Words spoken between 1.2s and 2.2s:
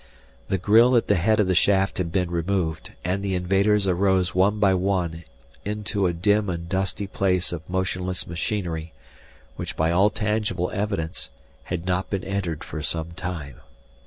of the shaft had